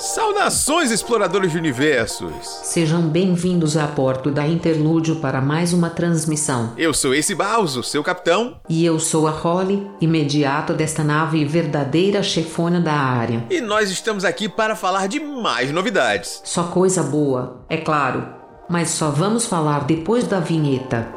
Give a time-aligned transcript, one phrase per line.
[0.00, 2.32] Saudações, exploradores de universos!
[2.64, 6.72] Sejam bem-vindos a bordo da Interlúdio para mais uma transmissão.
[6.78, 8.56] Eu sou esse Bauso, seu capitão.
[8.66, 13.44] E eu sou a Holly, imediato desta nave verdadeira chefona da área.
[13.50, 16.40] E nós estamos aqui para falar de mais novidades.
[16.44, 18.26] Só coisa boa, é claro.
[18.70, 21.08] Mas só vamos falar depois da vinheta.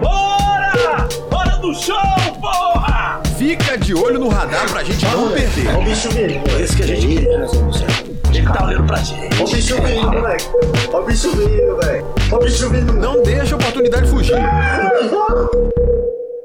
[0.00, 1.08] Bora!
[1.30, 1.94] Hora do show,
[2.40, 3.22] porra!
[3.38, 5.68] Fica de olho no radar pra gente não perder.
[5.68, 6.08] Olha o bicho.
[6.18, 7.18] É isso que a gente quer.
[7.22, 8.07] Ele tá
[8.64, 9.34] olhando pra gente.
[9.34, 10.44] Olha o bicho vindo, moleque.
[10.92, 12.06] Olha o bicho vindo, velho.
[12.32, 12.92] Olha o bicho vindo.
[12.94, 14.36] Não deixa a oportunidade fugir.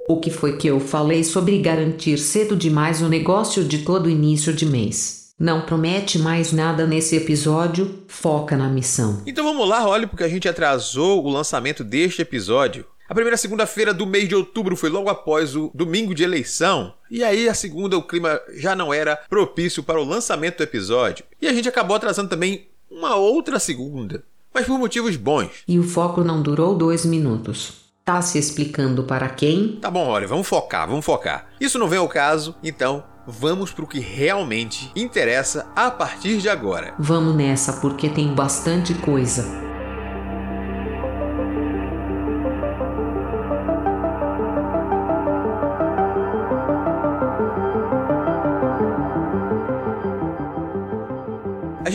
[0.07, 4.53] O que foi que eu falei sobre garantir cedo demais o negócio de todo início
[4.53, 5.23] de mês?
[5.39, 9.21] Não promete mais nada nesse episódio, foca na missão.
[9.25, 12.85] Então vamos lá, olha, porque a gente atrasou o lançamento deste episódio.
[13.07, 16.93] A primeira segunda-feira do mês de outubro foi logo após o domingo de eleição.
[17.11, 21.25] E aí, a segunda, o clima já não era propício para o lançamento do episódio.
[21.41, 24.23] E a gente acabou atrasando também uma outra segunda.
[24.53, 25.49] Mas por motivos bons.
[25.67, 27.83] E o foco não durou dois minutos.
[28.05, 29.77] Tá se explicando para quem?
[29.81, 31.47] Tá bom, olha, vamos focar, vamos focar.
[31.59, 36.49] Isso não vem ao caso, então vamos para o que realmente interessa a partir de
[36.49, 36.93] agora.
[36.99, 39.72] Vamos nessa porque tem bastante coisa.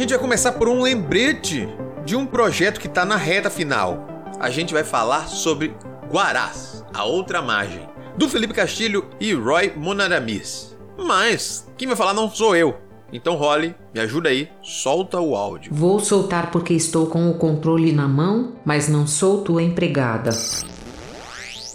[0.09, 1.69] Gente vai começar por um lembrete
[2.03, 4.09] de um projeto que está na reta final.
[4.41, 5.77] A gente vai falar sobre
[6.11, 10.75] Guarás, a outra margem, do Felipe Castilho e Roy Monaramis.
[10.97, 12.79] Mas quem vai falar não sou eu.
[13.13, 15.75] Então, Holly, me ajuda aí, solta o áudio.
[15.75, 20.31] Vou soltar porque estou com o controle na mão, mas não sou tua empregada.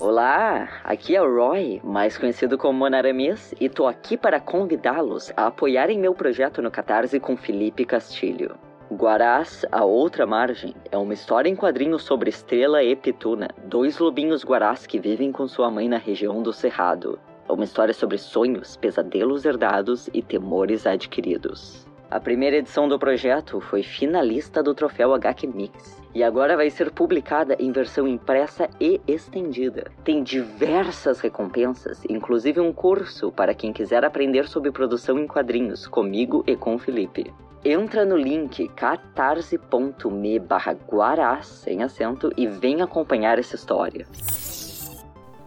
[0.06, 5.48] Olá, aqui é o Roy, mais conhecido como Monaramis, e tô aqui para convidá-los a
[5.48, 8.58] apoiarem meu projeto no Catarse com Felipe Castilho.
[8.92, 14.44] Guarás, a outra margem, é uma história em quadrinhos sobre Estrela e Pituna, dois lobinhos
[14.44, 17.18] guarás que vivem com sua mãe na região do Cerrado.
[17.48, 21.88] É uma história sobre sonhos, pesadelos herdados e temores adquiridos.
[22.12, 26.92] A primeira edição do projeto foi finalista do troféu HQ Mix e agora vai ser
[26.92, 29.92] publicada em versão impressa e estendida.
[30.04, 36.44] Tem diversas recompensas, inclusive um curso para quem quiser aprender sobre produção em quadrinhos comigo
[36.46, 37.34] e com o Felipe.
[37.66, 40.40] Entra no link catarse.me
[40.86, 44.06] guará, sem acento, e vem acompanhar essa história.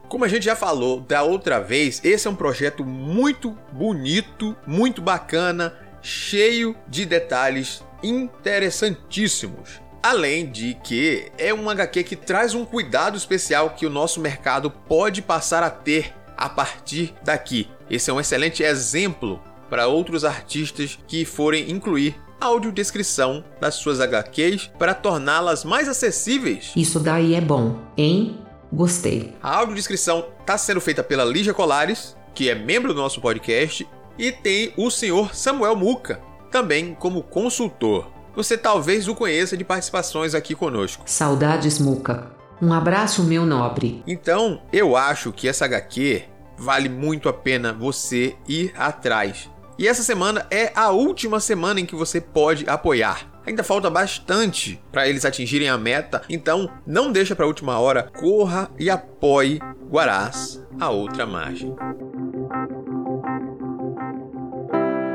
[0.09, 5.03] Como a gente já falou da outra vez, esse é um projeto muito bonito, muito
[5.03, 9.86] bacana, cheio de detalhes interessantíssimos.
[10.07, 14.71] Além de que é um HQ que traz um cuidado especial que o nosso mercado
[14.71, 17.69] pode passar a ter a partir daqui.
[17.91, 24.71] Esse é um excelente exemplo para outros artistas que forem incluir audiodescrição das suas HQs
[24.79, 26.71] para torná-las mais acessíveis.
[26.77, 28.39] Isso daí é bom, hein?
[28.73, 29.35] Gostei.
[29.43, 33.85] A audiodescrição está sendo feita pela Lígia Colares, que é membro do nosso podcast,
[34.17, 36.21] e tem o senhor Samuel Muca,
[36.53, 38.15] também como consultor.
[38.37, 41.03] Você talvez o conheça de participações aqui conosco.
[41.07, 42.31] Saudades, Muca.
[42.61, 44.03] Um abraço, meu nobre.
[44.07, 46.25] Então, eu acho que essa HQ
[46.59, 49.51] vale muito a pena você ir atrás.
[49.79, 53.27] E essa semana é a última semana em que você pode apoiar.
[53.47, 58.11] Ainda falta bastante para eles atingirem a meta, então não deixa para a última hora,
[58.19, 61.75] corra e apoie Guarás, a outra margem.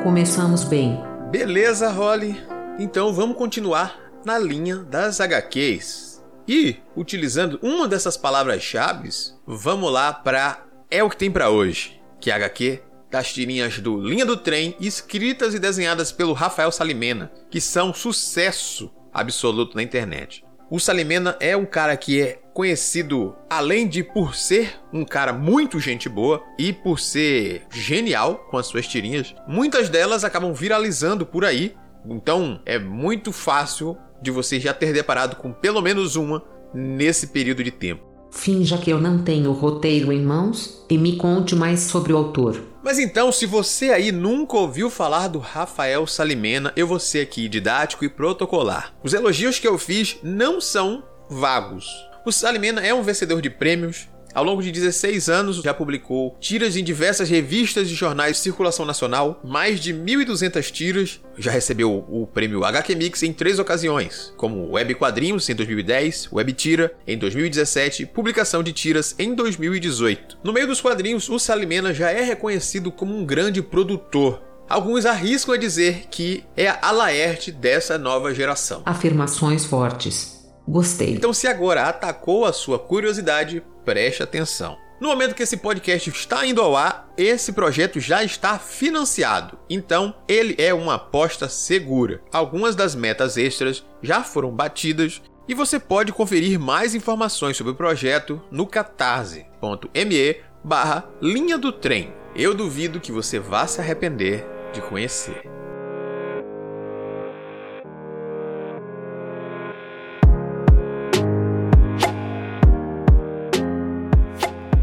[0.02, 0.98] Começamos bem.
[1.30, 2.51] Beleza, Holly?
[2.82, 6.20] Então vamos continuar na linha das HQs.
[6.48, 9.08] E, utilizando uma dessas palavras-chave,
[9.46, 12.82] vamos lá para É o que tem para hoje, que é a HQ
[13.12, 18.92] das tirinhas do Linha do Trem, escritas e desenhadas pelo Rafael Salimena, que são sucesso
[19.14, 20.44] absoluto na internet.
[20.74, 25.80] O Salimena é um cara que é conhecido, além de por ser um cara muito
[25.80, 31.44] gente boa e por ser genial com as suas tirinhas, muitas delas acabam viralizando por
[31.44, 31.76] aí.
[32.06, 36.44] Então é muito fácil de você já ter deparado com pelo menos uma
[36.74, 38.12] nesse período de tempo.
[38.32, 42.18] Finja que eu não tenho o roteiro em mãos e me conte mais sobre o
[42.18, 42.62] autor.
[42.84, 47.50] Mas então, se você aí nunca ouviu falar do Rafael Salimena, eu vou ser aqui
[47.50, 48.94] didático e protocolar.
[49.04, 51.86] Os elogios que eu fiz não são vagos.
[52.26, 56.76] O Salimena é um vencedor de prêmios, ao longo de 16 anos, já publicou tiras
[56.76, 62.28] em diversas revistas e jornais de circulação nacional, mais de 1.200 tiras, já recebeu o
[62.28, 68.06] prêmio HQ Mix em três ocasiões, como Web Quadrinhos em 2010, Web Tira em 2017
[68.06, 70.40] publicação de tiras em 2018.
[70.44, 74.42] No meio dos quadrinhos, o Salimena já é reconhecido como um grande produtor,
[74.72, 78.82] Alguns arriscam a dizer que é a Laerte dessa nova geração.
[78.86, 80.41] Afirmações fortes.
[80.68, 81.14] Gostei.
[81.14, 84.78] Então, se agora atacou a sua curiosidade, preste atenção.
[85.02, 89.58] No momento que esse podcast está indo ao ar, esse projeto já está financiado.
[89.68, 92.22] Então, ele é uma aposta segura.
[92.32, 97.76] Algumas das metas extras já foram batidas e você pode conferir mais informações sobre o
[97.76, 102.14] projeto no catarse.me barra linha do trem.
[102.36, 105.61] Eu duvido que você vá se arrepender de conhecer.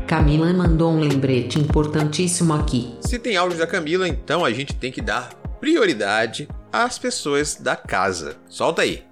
[0.09, 2.97] Camila mandou um lembrete importantíssimo aqui.
[3.03, 7.77] Se tem áudio da Camila, então a gente tem que dar prioridade às pessoas da
[7.77, 8.41] casa.
[8.49, 9.07] Solta aí.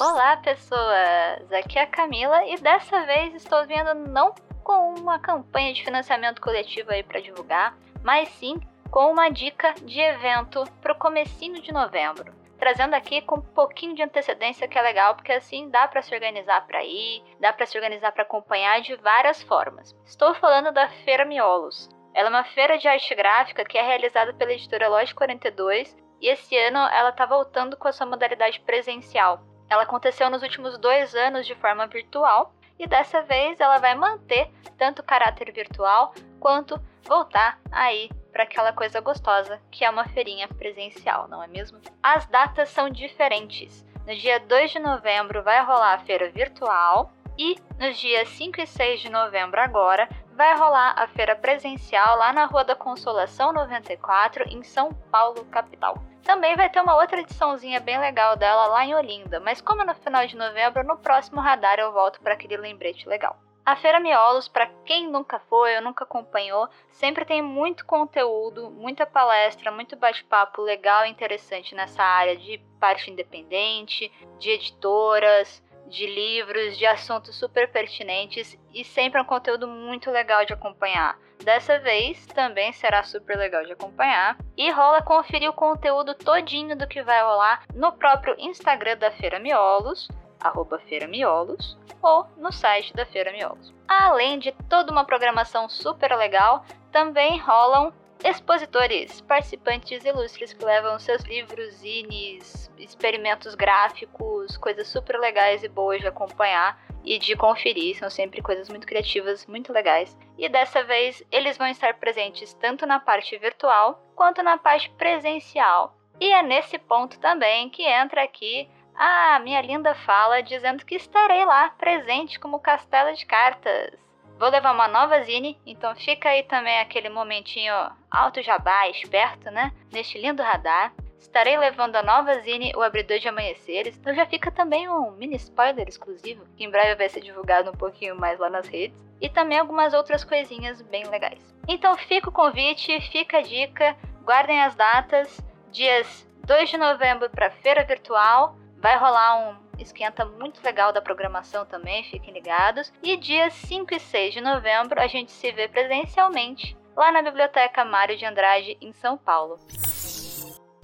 [0.00, 1.52] Olá, pessoas!
[1.52, 4.34] Aqui é a Camila e dessa vez estou vindo não
[4.64, 8.58] com uma campanha de financiamento coletivo aí para divulgar, mas sim
[8.90, 13.94] com uma dica de evento para o comecinho de novembro trazendo aqui com um pouquinho
[13.94, 17.66] de antecedência que é legal, porque assim dá para se organizar para ir, dá para
[17.66, 19.94] se organizar para acompanhar de várias formas.
[20.06, 21.90] Estou falando da Feira Miolos.
[22.14, 26.30] Ela é uma feira de arte gráfica que é realizada pela editora Loja 42 e
[26.30, 29.42] esse ano ela está voltando com a sua modalidade presencial.
[29.68, 34.50] Ela aconteceu nos últimos dois anos de forma virtual e dessa vez ela vai manter
[34.78, 40.48] tanto o caráter virtual quanto voltar aí para aquela coisa gostosa que é uma feirinha
[40.48, 41.80] presencial, não é mesmo?
[42.02, 43.86] As datas são diferentes.
[44.04, 48.66] No dia 2 de novembro vai rolar a feira virtual e nos dias 5 e
[48.66, 54.48] 6 de novembro agora vai rolar a feira presencial lá na Rua da Consolação 94
[54.48, 55.96] em São Paulo, capital.
[56.24, 59.84] Também vai ter uma outra ediçãozinha bem legal dela lá em Olinda, mas como é
[59.84, 63.38] no final de novembro, no próximo radar eu volto para aquele lembrete legal.
[63.66, 69.06] A Feira Miolos, para quem nunca foi ou nunca acompanhou, sempre tem muito conteúdo, muita
[69.06, 76.76] palestra, muito bate-papo legal e interessante nessa área de parte independente, de editoras, de livros,
[76.76, 81.18] de assuntos super pertinentes e sempre é um conteúdo muito legal de acompanhar.
[81.42, 86.86] Dessa vez também será super legal de acompanhar e rola conferir o conteúdo todinho do
[86.86, 90.06] que vai rolar no próprio Instagram da Feira Miolos
[90.44, 93.72] arroba Feira Miolos, ou no site da Feira Miolos.
[93.88, 97.92] Além de toda uma programação super legal, também rolam
[98.22, 106.00] expositores, participantes ilustres que levam seus livros, zines, experimentos gráficos, coisas super legais e boas
[106.00, 110.16] de acompanhar e de conferir, são sempre coisas muito criativas, muito legais.
[110.38, 115.96] E dessa vez eles vão estar presentes tanto na parte virtual quanto na parte presencial.
[116.20, 121.44] E é nesse ponto também que entra aqui ah, minha linda fala dizendo que estarei
[121.44, 123.92] lá, presente como castelo de cartas.
[124.38, 127.72] Vou levar uma nova zine, então fica aí também aquele momentinho
[128.10, 129.72] alto jabá, esperto, né?
[129.92, 130.92] Neste lindo radar.
[131.18, 135.36] Estarei levando a nova zine O Abridor de Amanheceres, então já fica também um mini
[135.36, 139.28] spoiler exclusivo, que em breve vai ser divulgado um pouquinho mais lá nas redes, e
[139.28, 141.40] também algumas outras coisinhas bem legais.
[141.66, 145.40] Então fica o convite, fica a dica, guardem as datas,
[145.70, 151.64] dias 2 de novembro para feira virtual, Vai rolar um esquenta muito legal da programação
[151.64, 152.92] também, fiquem ligados.
[153.02, 157.82] E dias 5 e 6 de novembro a gente se vê presencialmente lá na Biblioteca
[157.82, 159.58] Mário de Andrade, em São Paulo.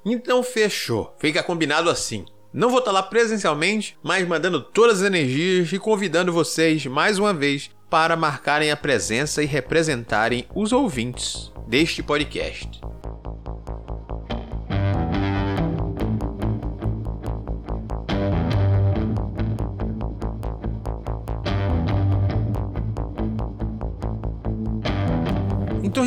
[0.02, 2.24] Então fechou, fica combinado assim.
[2.54, 7.34] Não vou estar lá presencialmente, mas mandando todas as energias e convidando vocês mais uma
[7.34, 12.80] vez para marcarem a presença e representarem os ouvintes deste podcast.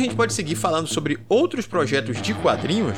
[0.04, 2.96] Gente pode seguir falando sobre outros projetos de quadrinhos.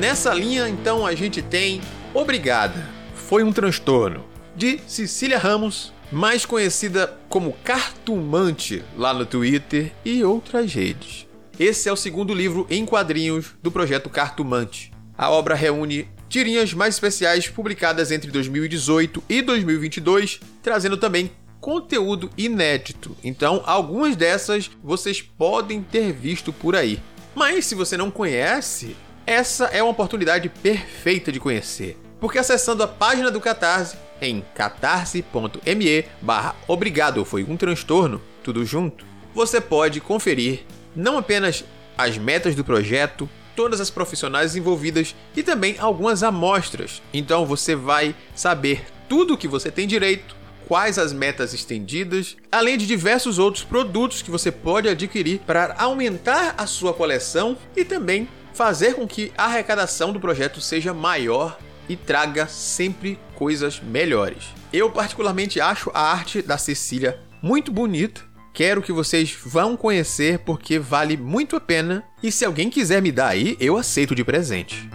[0.00, 1.80] Nessa linha, então, a gente tem
[2.12, 4.24] Obrigada, foi um transtorno,
[4.56, 11.26] de Cecília Ramos, mais conhecida como Cartumante lá no Twitter e outras redes.
[11.56, 14.92] Esse é o segundo livro em quadrinhos do projeto Cartumante.
[15.16, 21.30] A obra reúne tirinhas mais especiais publicadas entre 2018 e 2022, trazendo também
[21.60, 23.16] conteúdo inédito.
[23.22, 27.00] Então, algumas dessas vocês podem ter visto por aí.
[27.34, 31.98] Mas se você não conhece, essa é uma oportunidade perfeita de conhecer.
[32.18, 39.06] Porque acessando a página do Catarse em catarse.me barra obrigado foi um transtorno, tudo junto,
[39.34, 40.60] você pode conferir
[40.94, 41.64] não apenas
[41.96, 47.00] as metas do projeto, todas as profissionais envolvidas e também algumas amostras.
[47.12, 50.39] Então você vai saber tudo o que você tem direito
[50.70, 56.54] quais as metas estendidas, além de diversos outros produtos que você pode adquirir para aumentar
[56.56, 61.58] a sua coleção e também fazer com que a arrecadação do projeto seja maior
[61.88, 64.44] e traga sempre coisas melhores.
[64.72, 68.20] Eu particularmente acho a arte da Cecília muito bonita.
[68.54, 72.04] Quero que vocês vão conhecer porque vale muito a pena.
[72.22, 74.88] E se alguém quiser me dar aí, eu aceito de presente.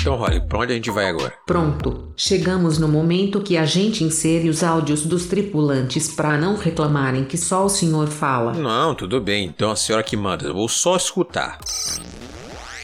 [0.00, 1.34] Então, Holly, pra onde a gente vai agora?
[1.46, 7.24] Pronto, chegamos no momento que a gente insere os áudios dos tripulantes para não reclamarem
[7.24, 8.54] que só o senhor fala.
[8.54, 9.44] Não, tudo bem.
[9.44, 11.58] Então a senhora que manda, eu vou só escutar.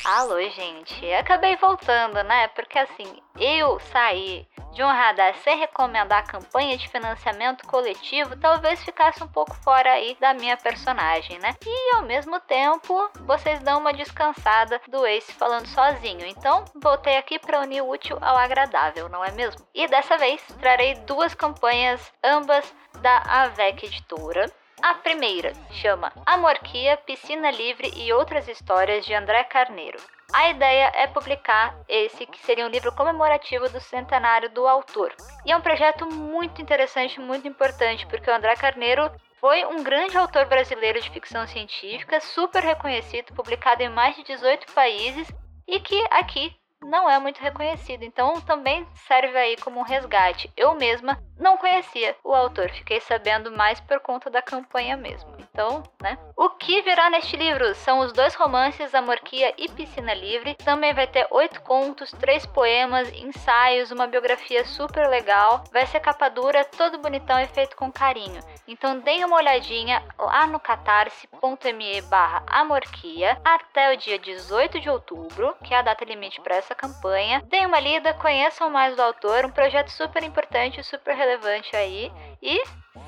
[0.08, 1.12] Alô, gente.
[1.14, 2.46] Acabei voltando, né?
[2.54, 8.84] Porque assim, eu saí de um radar sem recomendar a campanha de financiamento coletivo, talvez
[8.84, 11.56] ficasse um pouco fora aí da minha personagem, né?
[11.66, 16.24] E ao mesmo tempo, vocês dão uma descansada do Ace falando sozinho.
[16.24, 19.66] Então, voltei aqui para unir o útil ao agradável, não é mesmo?
[19.74, 24.48] E dessa vez trarei duas campanhas, ambas da AVEC Editora.
[24.82, 29.98] A primeira chama Amorquia, Piscina Livre e Outras Histórias de André Carneiro.
[30.32, 35.14] A ideia é publicar esse, que seria um livro comemorativo do centenário do autor.
[35.44, 40.16] E é um projeto muito interessante, muito importante, porque o André Carneiro foi um grande
[40.16, 45.26] autor brasileiro de ficção científica, super reconhecido, publicado em mais de 18 países
[45.66, 46.54] e que aqui
[46.86, 50.50] não é muito reconhecido, então também serve aí como um resgate.
[50.56, 55.36] Eu mesma não conhecia o autor, fiquei sabendo mais por conta da campanha mesmo.
[55.38, 56.18] Então, né?
[56.36, 60.54] O que virá neste livro são os dois romances Amorquia e Piscina Livre.
[60.54, 65.64] Também vai ter oito contos, três poemas, ensaios, uma biografia super legal.
[65.72, 68.40] Vai ser capa dura, todo bonitão e feito com carinho.
[68.68, 75.54] Então deem uma olhadinha lá no catarse.me barra amorquia até o dia 18 de outubro,
[75.64, 77.42] que é a data limite para essa campanha.
[77.46, 82.12] Deem uma lida, conheçam mais do autor, um projeto super importante, super relevante aí.
[82.40, 82.62] E,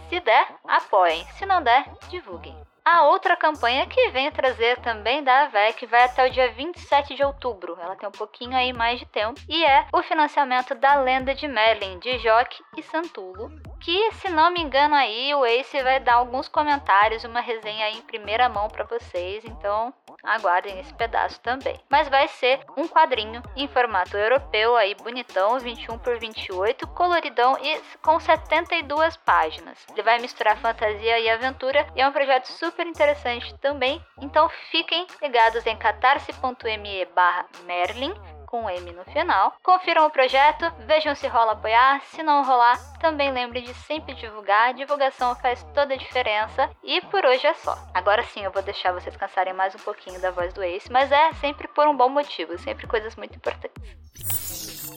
[0.08, 1.25] se der, apoiem.
[1.37, 2.56] Se não der, divulguem.
[2.90, 7.22] A outra campanha que vem trazer também da AVEC vai até o dia 27 de
[7.22, 7.76] outubro.
[7.78, 9.38] Ela tem um pouquinho aí mais de tempo.
[9.46, 13.52] E é o financiamento da Lenda de Merlin, de Joque e Santulo.
[13.78, 17.98] Que, se não me engano aí, o Ace vai dar alguns comentários, uma resenha aí
[17.98, 19.44] em primeira mão para vocês.
[19.44, 21.78] Então, aguardem esse pedaço também.
[21.88, 27.80] Mas vai ser um quadrinho em formato europeu aí, bonitão, 21 por 28, coloridão e
[28.02, 29.87] com 72 páginas.
[29.92, 34.04] Ele vai misturar fantasia e aventura e é um projeto super interessante também.
[34.20, 38.14] Então fiquem ligados em catarse.me barra Merlin
[38.49, 39.52] com M no final.
[39.62, 42.02] Confiram o projeto, vejam se rola apoiar.
[42.11, 44.71] Se não rolar, também lembre de sempre divulgar.
[44.71, 46.71] A divulgação faz toda a diferença.
[46.83, 47.78] E por hoje é só.
[47.93, 51.12] Agora sim eu vou deixar vocês cansarem mais um pouquinho da voz do Ace, mas
[51.12, 54.88] é sempre por um bom motivo, sempre coisas muito importantes.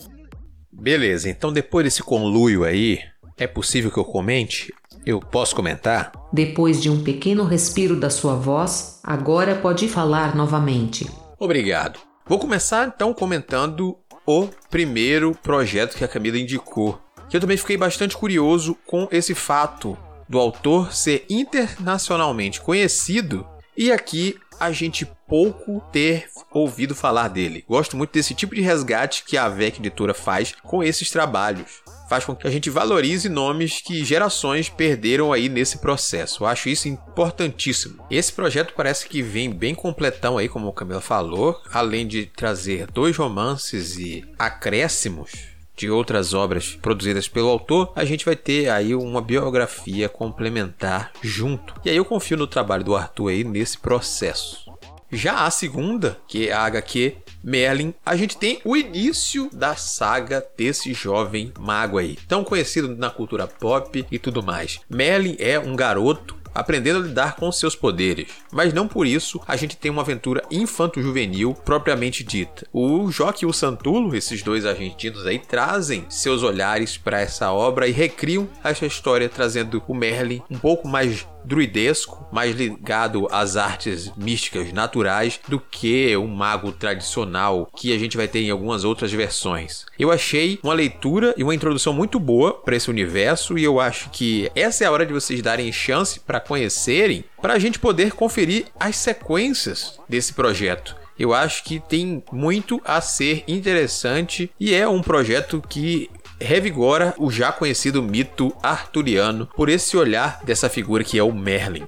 [0.72, 3.00] Beleza, então depois desse conluio aí,
[3.38, 4.74] é possível que eu comente?
[5.06, 6.12] Eu posso comentar?
[6.32, 11.10] Depois de um pequeno respiro da sua voz, agora pode falar novamente.
[11.40, 12.11] Obrigado.
[12.32, 16.98] Vou começar então comentando o primeiro projeto que a Camila indicou.
[17.30, 19.98] Que eu também fiquei bastante curioso com esse fato
[20.30, 23.46] do autor ser internacionalmente conhecido
[23.76, 27.66] e aqui a gente pouco ter ouvido falar dele.
[27.68, 31.82] Gosto muito desse tipo de resgate que a VEC Editora faz com esses trabalhos.
[32.08, 36.44] Faz com que a gente valorize nomes que gerações perderam aí nesse processo.
[36.44, 38.06] Eu acho isso importantíssimo.
[38.12, 42.86] Esse projeto parece que vem bem completão aí, como o Camila falou, além de trazer
[42.92, 45.51] dois romances e acréscimos
[45.82, 51.74] de outras obras produzidas pelo autor, a gente vai ter aí uma biografia complementar junto.
[51.84, 54.70] E aí eu confio no trabalho do Arthur aí nesse processo.
[55.12, 60.46] Já a segunda, que é a HQ Merlin, a gente tem o início da saga
[60.56, 64.80] desse jovem mago aí, tão conhecido na cultura pop e tudo mais.
[64.88, 68.28] Merlin é um garoto aprendendo a lidar com seus poderes.
[68.52, 72.68] Mas não por isso a gente tem uma aventura infanto-juvenil propriamente dita.
[72.72, 77.88] O Joque e o Santulo, esses dois argentinos aí, trazem seus olhares para essa obra
[77.88, 84.12] e recriam essa história, trazendo o Merlin um pouco mais druidesco, mais ligado às artes
[84.16, 89.12] místicas naturais do que um mago tradicional que a gente vai ter em algumas outras
[89.12, 89.86] versões.
[89.98, 94.10] Eu achei uma leitura e uma introdução muito boa para esse universo e eu acho
[94.10, 98.14] que essa é a hora de vocês darem chance para conhecerem, para a gente poder
[98.14, 100.96] conferir as sequências desse projeto.
[101.18, 106.10] Eu acho que tem muito a ser interessante e é um projeto que
[106.42, 111.88] revigora o já conhecido mito arturiano por esse olhar dessa figura que é o Merlin.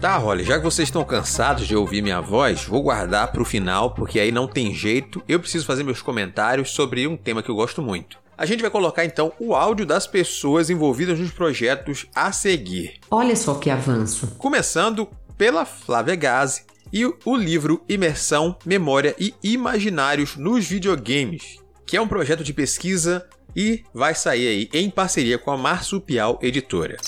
[0.00, 3.92] Tá, Holly, já que vocês estão cansados de ouvir minha voz, vou guardar pro final,
[3.92, 5.22] porque aí não tem jeito.
[5.28, 8.18] Eu preciso fazer meus comentários sobre um tema que eu gosto muito.
[8.36, 12.94] A gente vai colocar então o áudio das pessoas envolvidas nos projetos a seguir.
[13.08, 14.34] Olha só que avanço.
[14.38, 15.08] Começando
[15.38, 21.56] pela Flávia Gazi e o livro Imersão, Memória e Imaginários nos Videogames,
[21.86, 26.38] que é um projeto de pesquisa e vai sair aí em parceria com a Marsupial
[26.42, 26.98] Editora.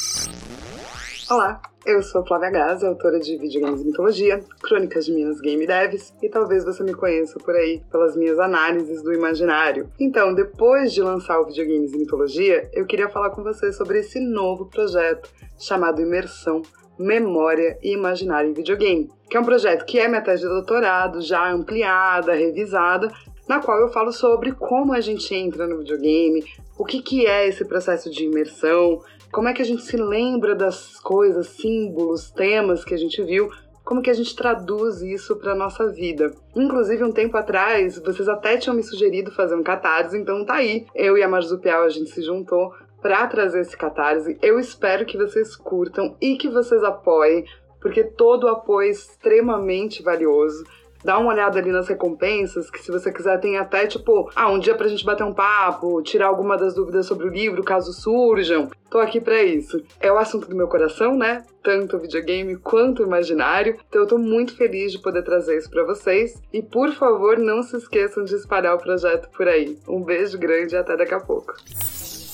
[1.30, 6.14] Olá, eu sou Flávia Gazi, autora de Videogames e Mitologia, Crônicas de Minas Game Devs,
[6.22, 9.90] e talvez você me conheça por aí pelas minhas análises do imaginário.
[10.00, 14.18] Então, depois de lançar o Videogames e Mitologia, eu queria falar com você sobre esse
[14.18, 16.62] novo projeto chamado Imersão,
[16.98, 21.20] Memória e Imaginário em Videogame, que é um projeto que é minha tese de doutorado,
[21.20, 23.12] já ampliada, revisada,
[23.48, 26.44] na qual eu falo sobre como a gente entra no videogame,
[26.78, 30.54] o que, que é esse processo de imersão, como é que a gente se lembra
[30.54, 33.50] das coisas, símbolos, temas que a gente viu,
[33.82, 36.32] como que a gente traduz isso para nossa vida.
[36.54, 40.86] Inclusive, um tempo atrás, vocês até tinham me sugerido fazer um catarse, então tá aí.
[40.94, 42.72] Eu e a Marzupial, a gente se juntou
[43.02, 44.38] para trazer esse catarse.
[44.40, 47.44] Eu espero que vocês curtam e que vocês apoiem,
[47.84, 50.64] porque todo apoio é extremamente valioso
[51.04, 54.58] dá uma olhada ali nas recompensas, que se você quiser tem até tipo, ah, um
[54.58, 58.70] dia pra gente bater um papo, tirar alguma das dúvidas sobre o livro, caso surjam.
[58.90, 59.82] Tô aqui para isso.
[60.00, 61.44] É o assunto do meu coração, né?
[61.62, 63.76] Tanto videogame quanto imaginário.
[63.88, 66.40] Então eu tô muito feliz de poder trazer isso para vocês.
[66.52, 69.76] E por favor, não se esqueçam de espalhar o projeto por aí.
[69.86, 71.52] Um beijo grande e até daqui a pouco.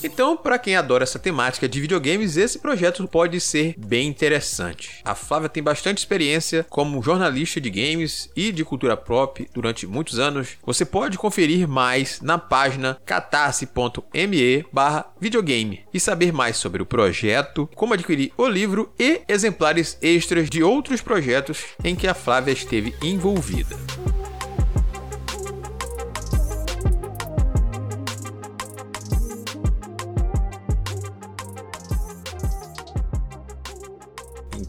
[0.03, 4.99] Então, para quem adora essa temática de videogames, esse projeto pode ser bem interessante.
[5.05, 10.17] A Flávia tem bastante experiência como jornalista de games e de cultura pop durante muitos
[10.19, 10.57] anos.
[10.63, 18.31] Você pode conferir mais na página catarse.me/videogame e saber mais sobre o projeto, como adquirir
[18.37, 23.75] o livro e exemplares extras de outros projetos em que a Flávia esteve envolvida.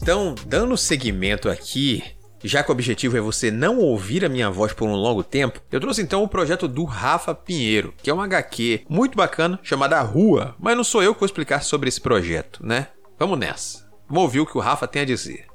[0.03, 2.03] Então, dando seguimento aqui,
[2.43, 5.61] já que o objetivo é você não ouvir a minha voz por um longo tempo,
[5.71, 10.01] eu trouxe então o projeto do Rafa Pinheiro, que é um HQ muito bacana chamada
[10.01, 12.89] Rua, mas não sou eu que vou explicar sobre esse projeto, né?
[13.17, 13.89] Vamos nessa.
[14.05, 15.45] Vamos ouvir o que o Rafa tem a dizer.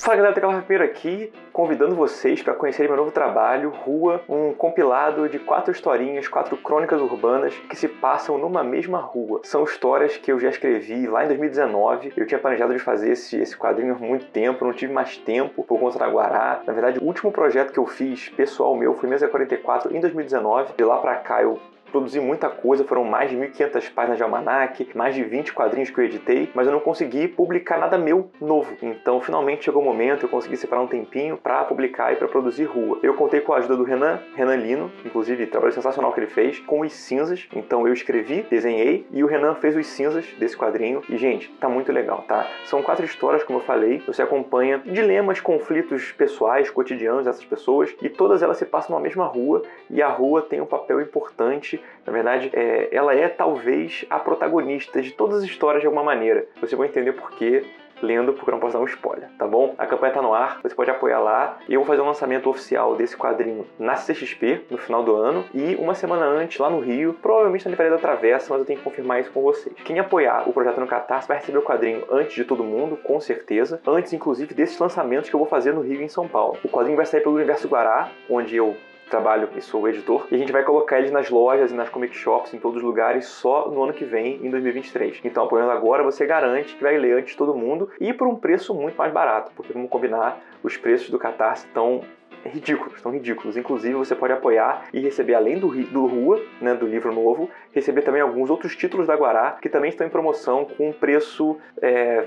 [0.00, 5.28] Fala galera, Tecla Rapeiro aqui, convidando vocês para conhecerem meu novo trabalho, Rua, um compilado
[5.28, 9.42] de quatro historinhas, quatro crônicas urbanas que se passam numa mesma rua.
[9.44, 13.36] São histórias que eu já escrevi lá em 2019, eu tinha planejado de fazer esse,
[13.36, 16.62] esse quadrinho há muito tempo, não tive mais tempo por conta da Guará.
[16.66, 20.72] Na verdade, o último projeto que eu fiz, pessoal meu, foi Mesa 44 em 2019.
[20.78, 21.60] De lá para cá eu
[21.90, 25.98] produzi muita coisa, foram mais de 1.500 páginas de almanac, mais de 20 quadrinhos que
[25.98, 28.76] eu editei, mas eu não consegui publicar nada meu novo.
[28.82, 32.64] Então, finalmente chegou o momento, eu consegui separar um tempinho para publicar e para produzir
[32.64, 32.98] rua.
[33.02, 36.58] Eu contei com a ajuda do Renan, Renan Lino, inclusive trabalho sensacional que ele fez,
[36.60, 37.48] com os cinzas.
[37.54, 41.02] Então, eu escrevi, desenhei e o Renan fez os cinzas desse quadrinho.
[41.08, 42.46] E, gente, tá muito legal, tá?
[42.64, 48.08] São quatro histórias, como eu falei, você acompanha dilemas, conflitos pessoais, cotidianos dessas pessoas e
[48.08, 52.12] todas elas se passam na mesma rua e a rua tem um papel importante na
[52.12, 56.46] verdade, é, ela é talvez a protagonista de todas as histórias de alguma maneira.
[56.60, 57.64] Você vai entender por quê
[58.02, 59.74] lendo, porque eu não posso dar um spoiler, tá bom?
[59.78, 61.58] A campanha tá no ar, você pode apoiar lá.
[61.68, 65.74] Eu vou fazer um lançamento oficial desse quadrinho na CXP, no final do ano, e
[65.76, 68.84] uma semana antes, lá no Rio, provavelmente na Livraria da Travessa, mas eu tenho que
[68.84, 69.74] confirmar isso com vocês.
[69.84, 73.20] Quem apoiar o projeto no Catarse vai receber o quadrinho antes de todo mundo, com
[73.20, 73.80] certeza.
[73.86, 76.58] Antes, inclusive, desses lançamentos que eu vou fazer no Rio e em São Paulo.
[76.64, 78.76] O quadrinho vai sair pelo Universo Guará, onde eu
[79.10, 80.26] trabalho e sou editor.
[80.30, 82.82] E a gente vai colocar eles nas lojas e nas comic shops, em todos os
[82.82, 85.20] lugares, só no ano que vem, em 2023.
[85.24, 88.36] Então, apoiando agora, você garante que vai ler antes de todo mundo e por um
[88.36, 92.02] preço muito mais barato, porque vamos combinar, os preços do Catarse estão
[92.44, 93.56] ridículos, estão ridículos.
[93.56, 98.02] Inclusive, você pode apoiar e receber, além do, do Rua, né, do livro novo, receber
[98.02, 102.26] também alguns outros títulos da Guará, que também estão em promoção com um preço é,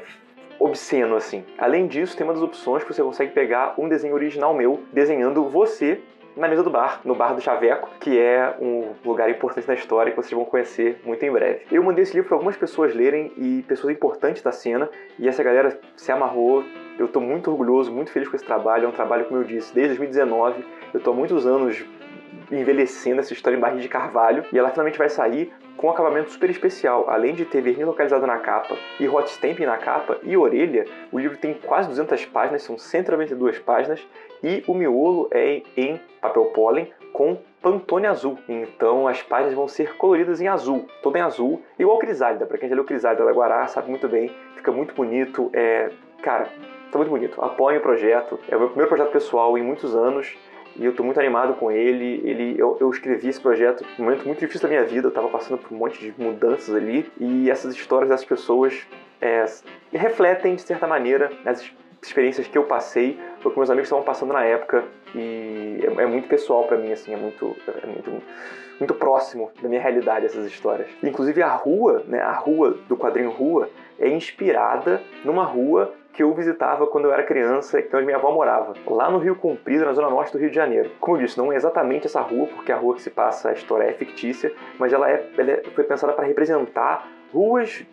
[0.59, 1.43] obsceno, assim.
[1.57, 5.47] Além disso, tem uma das opções que você consegue pegar um desenho original meu, desenhando
[5.49, 6.01] você
[6.35, 10.11] na mesa do bar, no bar do Chaveco, que é um lugar importante na história
[10.11, 11.61] que vocês vão conhecer muito em breve.
[11.71, 15.43] Eu mandei esse livro para algumas pessoas lerem e pessoas importantes da cena, e essa
[15.43, 16.63] galera se amarrou.
[16.97, 18.85] Eu estou muito orgulhoso, muito feliz com esse trabalho.
[18.85, 20.63] É um trabalho, como eu disse, desde 2019.
[20.93, 21.83] Eu estou há muitos anos
[22.51, 26.31] envelhecendo essa história em barris de carvalho e ela finalmente vai sair com um acabamento
[26.31, 27.09] super especial.
[27.09, 31.19] Além de ter verniz localizado na capa e hot stamping na capa e orelha, o
[31.19, 34.05] livro tem quase 200 páginas, são 192 páginas
[34.41, 38.37] e o miolo é em papel pólen com Pantone azul.
[38.49, 42.45] Então as páginas vão ser coloridas em azul, todo em azul, igual Crisálida.
[42.45, 45.89] Para quem já leu Crisálida da Guará sabe muito bem, fica muito bonito, é
[46.21, 46.49] cara,
[46.91, 47.41] tá muito bonito.
[47.41, 48.39] Apoio o projeto.
[48.49, 50.35] É o meu primeiro projeto pessoal em muitos anos
[50.75, 52.21] e eu estou muito animado com ele.
[52.23, 55.27] ele eu, eu, escrevi esse projeto num momento muito difícil da minha vida, eu estava
[55.27, 58.85] passando por um monte de mudanças ali e essas histórias dessas pessoas
[59.21, 59.45] é,
[59.91, 61.71] refletem, de certa maneira, as
[62.07, 64.83] experiências que eu passei, ou que meus amigos estavam passando na época
[65.15, 68.23] e é, é muito pessoal para mim, assim, é muito, é muito,
[68.79, 70.89] muito próximo da minha realidade essas histórias.
[71.03, 76.31] Inclusive a rua, né, a rua do quadrinho Rua é inspirada numa rua que eu
[76.33, 79.93] visitava quando eu era criança, que onde minha avó morava, lá no Rio Comprido, na
[79.93, 80.91] zona norte do Rio de Janeiro.
[80.99, 83.53] Como eu disse, não é exatamente essa rua, porque a rua que se passa a
[83.53, 87.83] história é fictícia, mas ela, é, ela é, foi pensada para representar ruas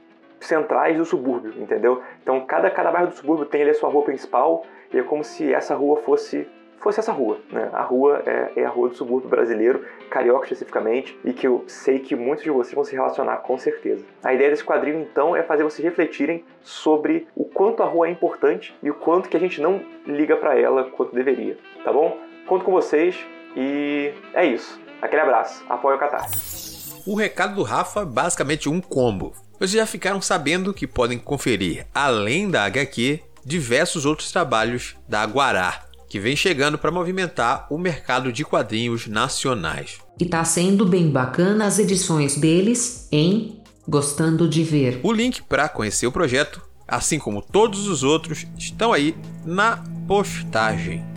[0.40, 2.02] centrais do subúrbio, entendeu?
[2.22, 5.22] Então cada, cada bairro do subúrbio tem ali a sua rua principal e é como
[5.22, 6.48] se essa rua fosse
[6.80, 7.68] fosse essa rua, né?
[7.72, 11.98] A rua é, é, a rua do subúrbio brasileiro, carioca especificamente, e que eu sei
[11.98, 14.04] que muitos de vocês vão se relacionar com certeza.
[14.24, 18.10] A ideia desse quadrinho então é fazer vocês refletirem sobre o quanto a rua é
[18.10, 22.18] importante e o quanto que a gente não liga para ela quanto deveria, tá bom?
[22.46, 24.80] Conto com vocês e é isso.
[25.02, 27.02] Aquele abraço, apoio o Catarse.
[27.06, 29.32] O recado do Rafa é basicamente um combo.
[29.60, 35.84] Vocês já ficaram sabendo que podem conferir, além da HQ, diversos outros trabalhos da Guará,
[36.08, 39.98] que vem chegando para movimentar o mercado de quadrinhos nacionais.
[40.18, 43.60] E tá sendo bem bacana as edições deles, hein?
[43.86, 44.98] Gostando de ver.
[45.02, 51.09] O link para conhecer o projeto, assim como todos os outros, estão aí na postagem.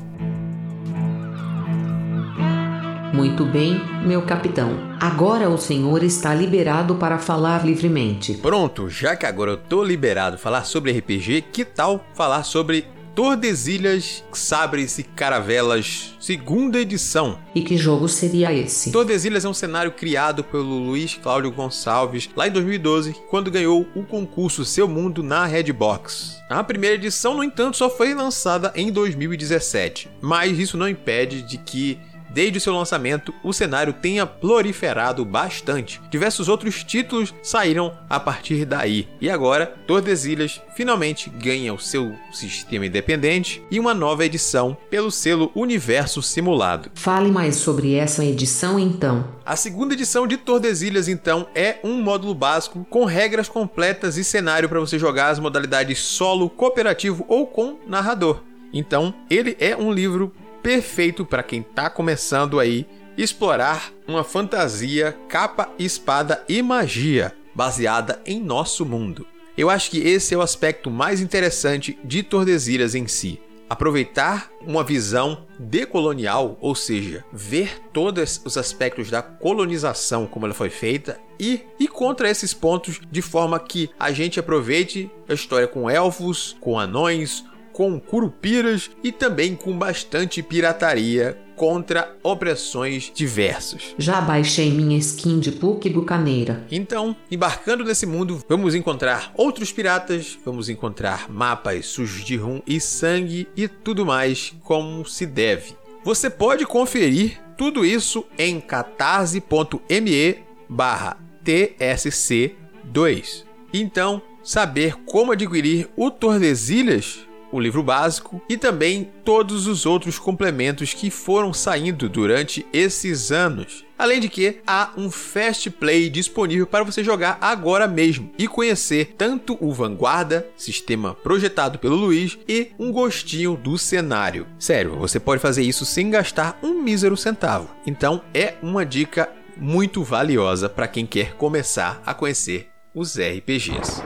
[3.14, 4.72] Muito bem, meu capitão.
[5.00, 8.34] Agora o senhor está liberado para falar livremente.
[8.34, 14.24] Pronto, já que agora eu tô liberado falar sobre RPG, que tal falar sobre Tordesilhas,
[14.34, 17.38] Sabres e Caravelas, segunda edição.
[17.54, 18.92] E que jogo seria esse?
[18.92, 24.02] Tordesilhas é um cenário criado pelo Luiz Cláudio Gonçalves lá em 2012, quando ganhou o
[24.02, 26.42] concurso Seu Mundo na Redbox.
[26.50, 31.60] A primeira edição, no entanto, só foi lançada em 2017, mas isso não impede de
[31.60, 32.00] que
[32.34, 36.02] desde seu lançamento, o cenário tenha proliferado bastante.
[36.10, 39.08] Diversos outros títulos saíram a partir daí.
[39.22, 45.52] E agora, Tordesilhas finalmente ganha o seu sistema independente e uma nova edição pelo selo
[45.56, 46.90] Universo Simulado.
[46.96, 49.28] Fale mais sobre essa edição então.
[49.46, 54.70] A segunda edição de Tordesilhas, então, é um módulo básico com regras completas e cenário
[54.70, 58.42] para você jogar as modalidades solo, cooperativo ou com narrador.
[58.74, 65.70] Então, ele é um livro perfeito para quem está começando aí explorar uma fantasia capa,
[65.78, 69.28] espada e magia baseada em nosso mundo.
[69.56, 73.40] Eu acho que esse é o aspecto mais interessante de Tordesilhas em si.
[73.70, 80.70] Aproveitar uma visão decolonial, ou seja, ver todos os aspectos da colonização como ela foi
[80.70, 85.90] feita e ir contra esses pontos de forma que a gente aproveite a história com
[85.90, 87.44] elfos, com anões,
[87.74, 93.94] com curupiras e também com bastante pirataria contra opressões diversas.
[93.98, 96.66] Já baixei minha skin de Puck Bucaneira.
[96.72, 102.80] Então, embarcando nesse mundo, vamos encontrar outros piratas, vamos encontrar mapas sujos de rum e
[102.80, 105.76] sangue e tudo mais como se deve.
[106.04, 113.44] Você pode conferir tudo isso em catarse.me barra TSC2.
[113.74, 120.94] Então, saber como adquirir o Tordesilhas o livro básico e também todos os outros complementos
[120.94, 123.86] que foram saindo durante esses anos.
[123.98, 129.14] Além de que há um Fast Play disponível para você jogar agora mesmo e conhecer
[129.18, 134.48] tanto o Vanguarda, sistema projetado pelo Luiz, e um gostinho do cenário.
[134.58, 137.70] Sério, você pode fazer isso sem gastar um mísero centavo.
[137.86, 144.02] Então é uma dica muito valiosa para quem quer começar a conhecer os RPGs.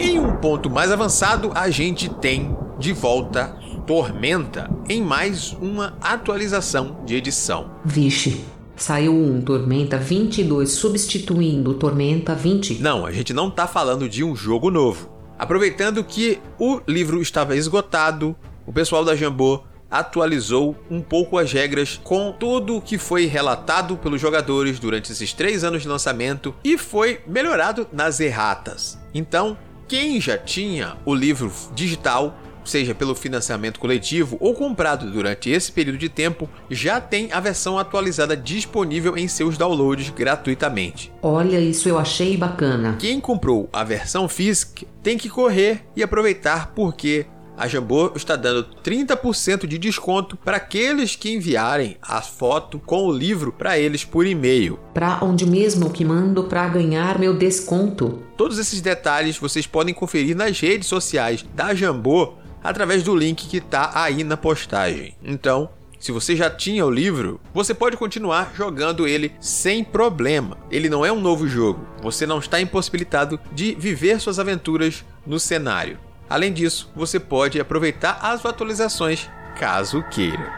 [0.00, 6.98] Em um ponto mais avançado, a gente tem de volta Tormenta em mais uma atualização
[7.06, 7.70] de edição.
[7.82, 8.44] Vixe,
[8.76, 12.82] saiu um Tormenta 22 substituindo Tormenta 20.
[12.82, 15.08] Não, a gente não está falando de um jogo novo.
[15.38, 21.98] Aproveitando que o livro estava esgotado, o pessoal da Jambô atualizou um pouco as regras
[22.04, 26.76] com tudo o que foi relatado pelos jogadores durante esses três anos de lançamento e
[26.76, 28.98] foi melhorado nas erratas.
[29.14, 35.70] Então, quem já tinha o livro digital, seja pelo financiamento coletivo ou comprado durante esse
[35.70, 41.12] período de tempo, já tem a versão atualizada disponível em seus downloads gratuitamente.
[41.22, 42.96] Olha, isso eu achei bacana.
[42.98, 48.66] Quem comprou a versão física tem que correr e aproveitar porque a Jambô está dando
[48.82, 54.26] 30% de desconto para aqueles que enviarem a foto com o livro para eles por
[54.26, 54.78] e-mail.
[54.92, 58.22] Pra onde mesmo que mando pra ganhar meu desconto?
[58.36, 63.58] Todos esses detalhes vocês podem conferir nas redes sociais da Jambô através do link que
[63.58, 65.14] está aí na postagem.
[65.22, 65.70] Então,
[66.04, 70.58] se você já tinha o livro, você pode continuar jogando ele sem problema.
[70.70, 71.86] Ele não é um novo jogo.
[72.02, 75.98] Você não está impossibilitado de viver suas aventuras no cenário.
[76.28, 80.52] Além disso, você pode aproveitar as atualizações caso queira.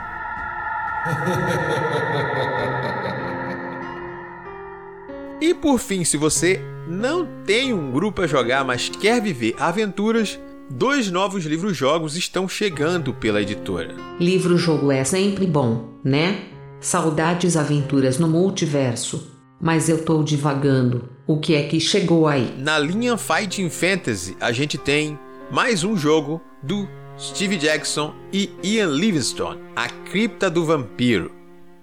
[5.40, 10.40] E por fim, se você não tem um grupo a jogar, mas quer viver aventuras,
[10.70, 13.94] dois novos livros-jogos estão chegando pela editora.
[14.18, 16.44] Livro-jogo é sempre bom, né?
[16.80, 19.30] Saudades aventuras no multiverso.
[19.60, 21.08] Mas eu tô divagando.
[21.26, 22.54] O que é que chegou aí?
[22.58, 25.18] Na linha Fighting Fantasy, a gente tem
[25.50, 31.32] mais um jogo do Steve Jackson e Ian Livingstone, A Cripta do Vampiro.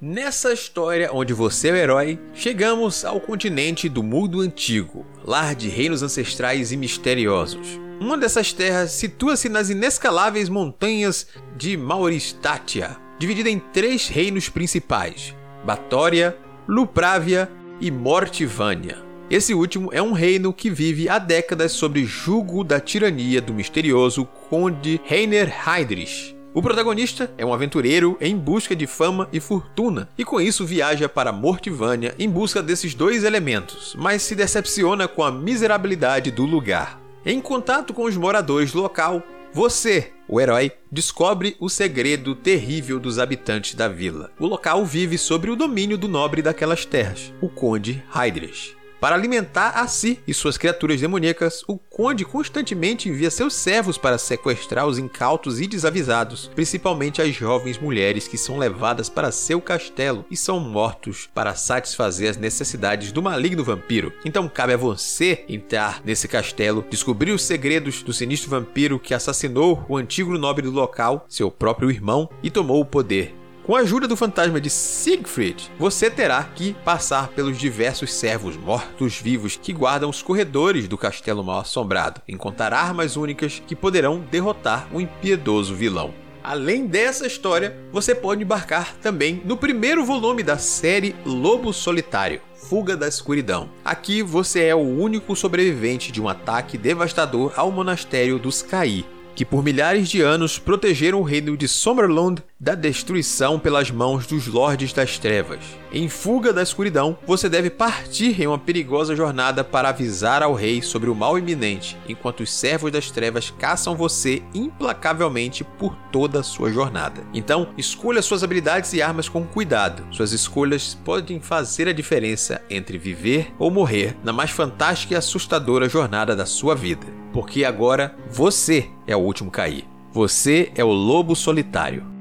[0.01, 5.69] Nessa história onde você é o herói, chegamos ao continente do mundo antigo, lar de
[5.69, 7.79] reinos ancestrais e misteriosos.
[8.01, 15.33] Uma dessas terras situa-se nas inescaláveis montanhas de Mauristatia, dividida em três reinos principais:
[15.65, 17.49] Batória, Luprávia
[17.79, 19.12] e Mortivânia.
[19.33, 24.25] Esse último é um reino que vive há décadas sob jugo da tirania do misterioso
[24.25, 26.37] Conde Rainer Heydrich.
[26.53, 31.09] O protagonista é um aventureiro em busca de fama e fortuna, e com isso viaja
[31.09, 37.01] para Mortivânia em busca desses dois elementos, mas se decepciona com a miserabilidade do lugar.
[37.25, 43.73] Em contato com os moradores local, você, o herói, descobre o segredo terrível dos habitantes
[43.73, 44.29] da vila.
[44.39, 48.82] O local vive sob o domínio do nobre daquelas terras, o Conde Heydrich.
[49.03, 54.17] Para alimentar a si e suas criaturas demoníacas, o conde constantemente envia seus servos para
[54.17, 60.23] sequestrar os incautos e desavisados, principalmente as jovens mulheres que são levadas para seu castelo
[60.31, 64.13] e são mortos para satisfazer as necessidades do maligno vampiro.
[64.23, 69.85] Então cabe a você entrar nesse castelo, descobrir os segredos do sinistro vampiro que assassinou
[69.89, 73.42] o antigo nobre do local, seu próprio irmão, e tomou o poder.
[73.63, 79.55] Com a ajuda do fantasma de Siegfried, você terá que passar pelos diversos servos mortos-vivos
[79.55, 84.99] que guardam os corredores do castelo mal assombrado, encontrar armas únicas que poderão derrotar o
[84.99, 86.13] impiedoso vilão.
[86.43, 92.41] Além dessa história, você pode embarcar também no primeiro volume da série Lobo Solitário.
[92.53, 93.69] Fuga da Escuridão.
[93.85, 99.45] Aqui você é o único sobrevivente de um ataque devastador ao monastério dos Caí, que
[99.45, 104.93] por milhares de anos protegeram o reino de Summerlund da destruição pelas mãos dos Lordes
[104.93, 105.59] das Trevas.
[105.91, 110.81] Em fuga da escuridão, você deve partir em uma perigosa jornada para avisar ao rei
[110.81, 116.43] sobre o mal iminente, enquanto os servos das trevas caçam você implacavelmente por toda a
[116.43, 117.21] sua jornada.
[117.33, 120.01] Então, escolha suas habilidades e armas com cuidado.
[120.09, 125.89] Suas escolhas podem fazer a diferença entre viver ou morrer na mais fantástica e assustadora
[125.89, 127.07] jornada da sua vida.
[127.33, 129.85] Porque agora você é o último cair.
[130.13, 132.12] Você é o lobo solitário.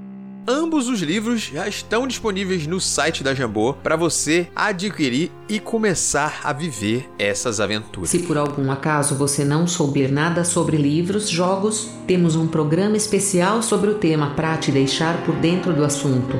[0.46, 6.40] Ambos os livros já estão disponíveis no site da Jambô para você adquirir e começar
[6.42, 8.10] a viver essas aventuras.
[8.10, 13.62] Se por algum acaso você não souber nada sobre livros, jogos, temos um programa especial
[13.62, 16.36] sobre o tema para te deixar por dentro do assunto.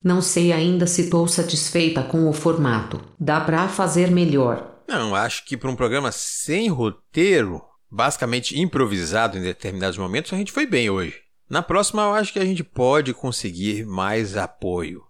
[0.00, 3.00] Não sei ainda se estou satisfeita com o formato.
[3.18, 4.73] Dá para fazer melhor.
[4.86, 10.52] Não, acho que para um programa sem roteiro, basicamente improvisado em determinados momentos, a gente
[10.52, 11.22] foi bem hoje.
[11.48, 15.02] Na próxima, eu acho que a gente pode conseguir mais apoio.